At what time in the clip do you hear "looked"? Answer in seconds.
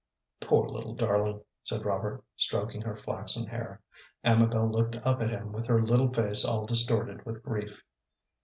4.71-4.97